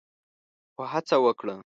[0.73, 1.55] خو هڅه وکړه